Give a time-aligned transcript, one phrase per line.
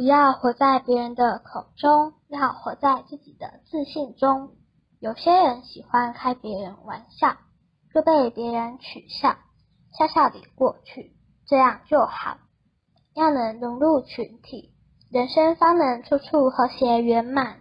[0.00, 4.52] 不要活在别人的口中，要活在自己的自信中。
[4.98, 7.36] 有些人喜欢开别人玩笑，
[7.92, 9.36] 就被别人取笑，
[9.98, 11.14] 笑笑地过去，
[11.46, 12.38] 这样就好。
[13.14, 14.72] 要能融入群体，
[15.10, 17.59] 人生方能处处和谐圆满。